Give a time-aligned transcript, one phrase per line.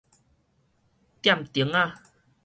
[1.21, 1.93] 店亭仔